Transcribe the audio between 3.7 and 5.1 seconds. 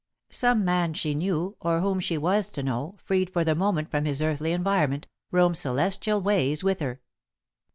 from his earthly environment,